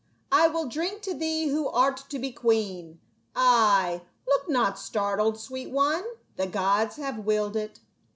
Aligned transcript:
I 0.31 0.47
will 0.47 0.67
drink 0.67 1.03
to 1.03 1.13
thee 1.13 1.49
who 1.49 1.67
art 1.67 2.05
to 2.09 2.17
be 2.17 2.31
queen. 2.31 2.99
Ay, 3.35 4.01
look 4.27 4.49
not 4.49 4.79
startled, 4.79 5.39
sweet 5.39 5.69
one, 5.69 6.03
the 6.37 6.47
gods 6.47 6.95
have 6.95 7.19
willed 7.19 7.55
it." 7.55 7.81